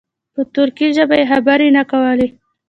[0.33, 2.27] په ترکي ژبه یې خبرې نه کولې.